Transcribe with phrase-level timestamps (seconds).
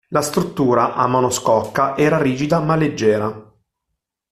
[0.07, 3.53] La struttura, a monoscocca, era rigida ma leggera.